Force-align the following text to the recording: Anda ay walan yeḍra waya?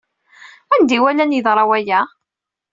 Anda 0.73 0.93
ay 0.95 1.01
walan 1.03 1.35
yeḍra 1.35 1.63
waya? 1.69 2.01